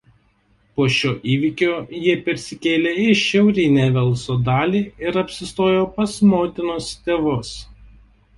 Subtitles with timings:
[0.79, 7.55] Po šio įvykio jie persikėlė į šiaurinę Velso dalį ir apsistojo pas motinos tėvus.